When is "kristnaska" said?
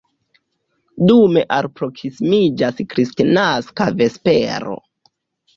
2.95-3.91